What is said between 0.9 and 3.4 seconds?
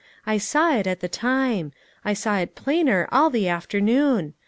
the time; and I saw it plainer all